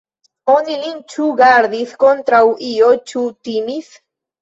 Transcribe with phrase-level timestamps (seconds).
[0.53, 3.97] Oni lin ĉu gardis kontraŭ io, ĉu timis.